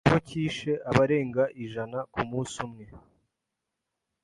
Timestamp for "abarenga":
0.89-1.43